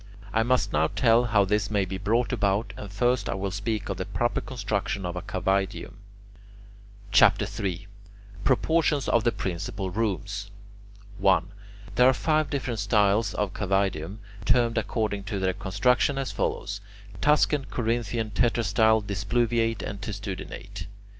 I 0.33 0.41
must 0.41 0.73
now 0.73 0.87
tell 0.87 1.25
how 1.25 1.45
this 1.45 1.69
may 1.69 1.85
be 1.85 1.99
brought 1.99 2.33
about, 2.33 2.73
and 2.75 2.91
first 2.91 3.29
I 3.29 3.35
will 3.35 3.51
speak 3.51 3.87
of 3.87 3.97
the 3.97 4.05
proper 4.05 4.41
construction 4.41 5.05
of 5.05 5.15
a 5.15 5.21
cavaedium. 5.21 5.93
CHAPTER 7.11 7.45
III 7.45 7.85
PROPORTIONS 8.43 9.07
OF 9.07 9.23
THE 9.23 9.31
PRINCIPAL 9.31 9.91
ROOMS 9.91 10.49
1. 11.19 11.51
There 11.93 12.09
are 12.09 12.13
five 12.13 12.49
different 12.49 12.79
styles 12.79 13.35
of 13.35 13.53
cavaedium, 13.53 14.21
termed 14.43 14.79
according 14.79 15.25
to 15.25 15.37
their 15.37 15.53
construction 15.53 16.17
as 16.17 16.31
follows: 16.31 16.81
Tuscan, 17.21 17.65
Corinthian, 17.69 18.31
tetrastyle, 18.31 19.03
displuviate, 19.05 19.83
and 19.83 20.01
testudinate. 20.01 20.87